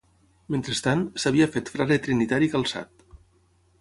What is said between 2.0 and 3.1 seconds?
trinitari calçat.